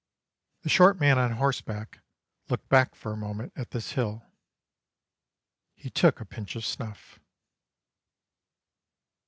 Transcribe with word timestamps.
The 0.63 0.69
short 0.69 0.99
man 0.99 1.19
on 1.19 1.33
horseback 1.33 1.99
looked 2.49 2.67
back 2.69 2.95
for 2.95 3.13
a 3.13 3.15
moment 3.15 3.53
at 3.55 3.69
this 3.69 3.91
hill. 3.91 4.25
He 5.75 5.91
took 5.91 6.19
a 6.19 6.25
pinch 6.25 6.55
of 6.55 6.65
snuff. 6.65 7.19